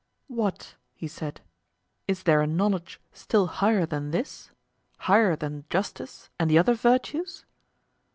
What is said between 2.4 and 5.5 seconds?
a knowledge still higher than this—higher